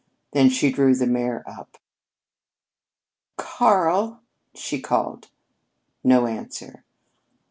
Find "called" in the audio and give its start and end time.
4.81-5.29